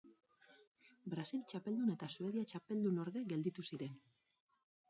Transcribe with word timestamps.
Brasil 1.15 1.43
txapeldun 1.53 1.93
eta 1.97 2.09
Suedia 2.15 2.47
txapeldunorde 2.53 3.25
gelditu 3.35 3.67
ziren. 3.73 3.97